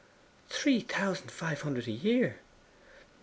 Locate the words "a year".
1.87-2.39